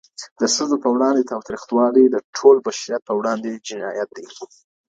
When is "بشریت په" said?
2.67-3.13